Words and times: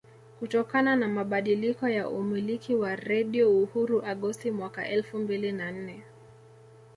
Kutokana 0.39 0.95
na 0.95 1.07
mabadiliko 1.07 1.87
ya 1.89 2.09
umiliki 2.09 2.75
wa 2.75 2.95
Radio 2.95 3.59
Uhuru 3.61 4.01
Agosti 4.05 4.51
mwaka 4.51 4.87
elfu 4.89 5.17
mbili 5.17 5.51
na 5.51 5.71
nne 5.71 6.03